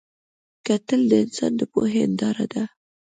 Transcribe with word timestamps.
کتل 0.67 1.01
د 1.11 1.13
انسان 1.23 1.51
د 1.59 1.61
پوهې 1.71 1.99
هنداره 2.05 2.45
ده 2.53 2.63